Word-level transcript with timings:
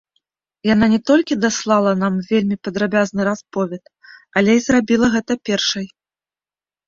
Яна 0.73 0.85
не 0.93 0.99
толькі 1.09 1.35
даслала 1.43 1.91
нам 2.03 2.13
вельмі 2.29 2.57
падрабязны 2.67 3.21
расповед, 3.29 3.83
але 4.41 4.51
і 4.61 4.63
зрабіла 4.69 5.11
гэта 5.17 5.33
першай. 5.51 5.85